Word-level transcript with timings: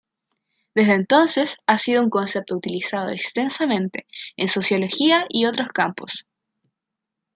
Desde 0.73 0.93
entonces 0.95 1.57
ha 1.67 1.77
sido 1.77 2.01
un 2.01 2.09
concepto 2.09 2.55
utilizado 2.55 3.09
extensamente 3.11 4.07
en 4.35 4.47
sociología 4.49 5.27
y 5.29 5.45
otros 5.45 5.67
campos. 5.67 6.25